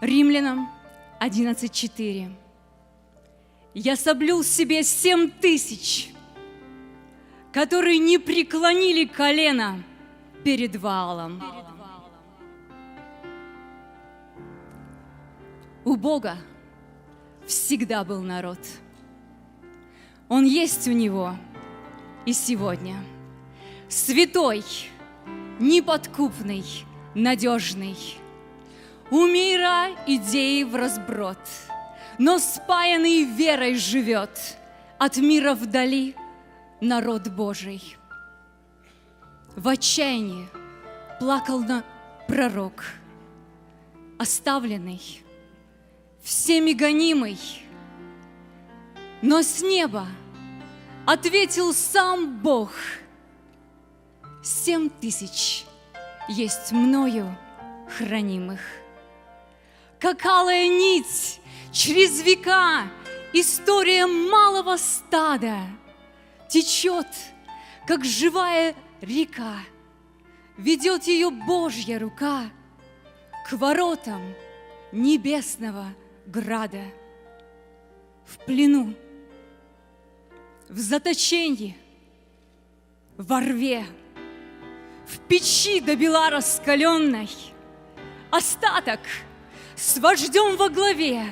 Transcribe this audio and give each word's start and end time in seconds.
Римлянам 0.00 0.70
11.4. 1.20 2.30
Я 3.74 3.96
соблюл 3.96 4.44
себе 4.44 4.84
семь 4.84 5.28
тысяч, 5.28 6.12
которые 7.52 7.98
не 7.98 8.18
преклонили 8.18 9.06
колено 9.06 9.82
перед 10.44 10.76
валом. 10.76 11.42
У 15.84 15.96
Бога 15.96 16.36
всегда 17.46 18.04
был 18.04 18.22
народ. 18.22 18.58
Он 20.28 20.44
есть 20.44 20.86
у 20.86 20.92
Него 20.92 21.34
и 22.24 22.32
сегодня. 22.32 22.94
Святой, 23.88 24.62
неподкупный, 25.58 26.64
надежный. 27.14 27.96
У 29.10 29.24
мира 29.24 29.88
идеи 30.06 30.64
в 30.64 30.76
разброд, 30.76 31.38
но 32.18 32.38
спаянный 32.38 33.24
верой 33.24 33.74
живет 33.74 34.58
от 34.98 35.16
мира 35.16 35.54
вдали 35.54 36.14
народ 36.82 37.28
Божий. 37.28 37.96
В 39.56 39.66
отчаянии 39.66 40.46
плакал 41.18 41.60
на 41.60 41.84
пророк, 42.26 42.84
оставленный, 44.18 45.00
всеми 46.22 46.72
гонимый, 46.72 47.38
но 49.22 49.40
с 49.40 49.62
неба 49.62 50.06
ответил 51.06 51.72
сам 51.72 52.40
Бог. 52.40 52.72
Семь 54.44 54.90
тысяч 54.90 55.64
есть 56.28 56.72
мною 56.72 57.34
хранимых. 57.96 58.60
Как 60.00 60.24
алая 60.26 60.68
нить 60.68 61.40
через 61.72 62.22
века 62.22 62.88
история 63.32 64.06
малого 64.06 64.76
стада 64.76 65.58
течет, 66.48 67.08
как 67.86 68.04
живая 68.04 68.76
река, 69.00 69.56
ведет 70.56 71.04
ее 71.04 71.30
Божья 71.30 71.98
рука 71.98 72.44
к 73.48 73.52
воротам 73.54 74.22
небесного 74.92 75.86
града. 76.26 76.84
В 78.24 78.38
плену, 78.44 78.94
в 80.68 80.78
заточении, 80.78 81.76
во 83.16 83.40
рве, 83.40 83.84
в 85.08 85.18
печи 85.26 85.80
до 85.80 85.96
бела 85.96 86.30
раскаленной, 86.30 87.30
остаток 88.30 89.00
с 89.78 89.98
вождем 89.98 90.56
во 90.56 90.68
главе 90.68 91.24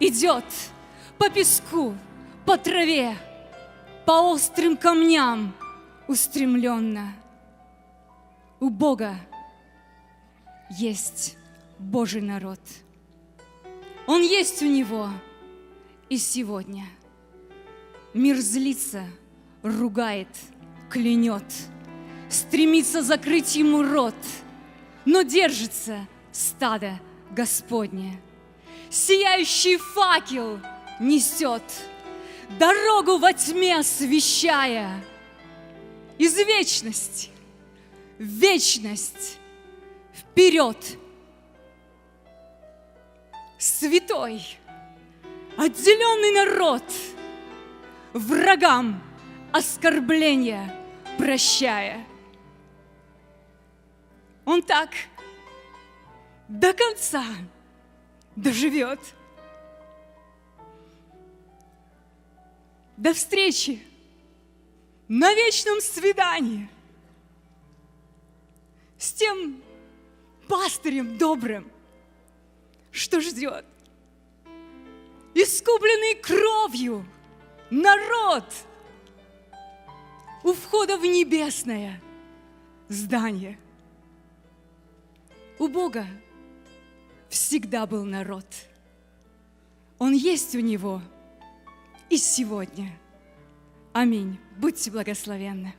идет 0.00 0.44
по 1.18 1.28
песку, 1.28 1.94
по 2.46 2.56
траве, 2.56 3.14
по 4.06 4.32
острым 4.32 4.76
камням 4.76 5.54
устремленно. 6.08 7.14
У 8.58 8.70
Бога 8.70 9.14
есть 10.70 11.36
Божий 11.78 12.22
народ. 12.22 12.60
Он 14.06 14.22
есть 14.22 14.62
у 14.62 14.66
Него 14.66 15.10
и 16.08 16.16
сегодня. 16.16 16.86
Мир 18.14 18.36
злится, 18.36 19.04
ругает, 19.62 20.28
клянет, 20.88 21.44
стремится 22.30 23.02
закрыть 23.02 23.56
ему 23.56 23.82
рот, 23.82 24.14
но 25.04 25.22
держится 25.22 26.06
стадо 26.32 26.98
Господне. 27.34 28.20
Сияющий 28.90 29.76
факел 29.76 30.60
несет, 31.00 31.62
дорогу 32.58 33.18
во 33.18 33.32
тьме 33.32 33.76
освещая, 33.78 35.04
из 36.16 36.36
вечности 36.36 37.30
в 38.18 38.22
вечность 38.22 39.38
вперед. 40.14 40.78
Святой, 43.58 44.42
отделенный 45.56 46.32
народ, 46.32 46.84
врагам 48.12 49.02
оскорбления 49.52 50.72
прощая. 51.18 52.04
Он 54.44 54.62
так 54.62 54.90
до 56.48 56.72
конца 56.72 57.24
доживет. 58.36 59.00
До 62.96 63.12
встречи 63.12 63.82
на 65.08 65.34
вечном 65.34 65.80
свидании 65.80 66.68
с 68.98 69.12
тем 69.12 69.62
пастырем 70.48 71.18
добрым, 71.18 71.70
что 72.92 73.20
ждет. 73.20 73.66
Искупленный 75.34 76.14
кровью 76.14 77.04
народ 77.70 78.44
у 80.44 80.52
входа 80.52 80.96
в 80.96 81.02
небесное 81.02 82.00
здание. 82.88 83.58
У 85.58 85.66
Бога 85.66 86.06
всегда 87.34 87.84
был 87.84 88.04
народ. 88.04 88.46
Он 89.98 90.12
есть 90.12 90.54
у 90.54 90.60
Него 90.60 91.02
и 92.08 92.16
сегодня. 92.16 92.92
Аминь. 93.92 94.38
Будьте 94.56 94.90
благословенны. 94.90 95.74